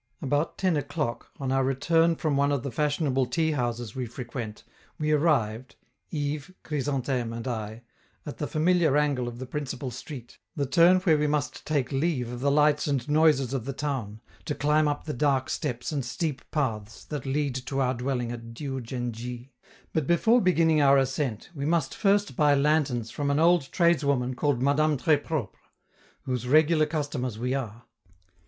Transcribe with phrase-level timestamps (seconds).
[0.19, 4.63] About ten o'clock, on our return from one of the fashionable tea houses we frequent,
[4.97, 5.75] we arrived
[6.09, 7.83] Yves, Chrysantheme and I
[8.25, 12.31] at the familiar angle of the principal street, the turn where we must take leave
[12.31, 16.03] of the lights and noises of the town, to climb up the dark steps and
[16.03, 19.51] steep paths that lead to our dwelling at Diou djen dji.
[19.93, 24.63] But before beginning our ascent, we must first buy lanterns from an old tradeswoman called
[24.63, 25.51] Madame Tres Propre,
[26.23, 27.83] whose regular customers we are.